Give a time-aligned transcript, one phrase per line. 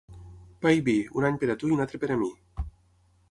[0.63, 2.31] Pa i vi, un any per tu i un altre per mi.